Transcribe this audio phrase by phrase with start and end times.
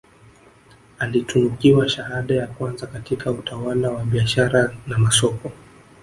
[0.99, 5.51] Alitunukiwa shahada ya kwanza katika utawala wa biashara na masoko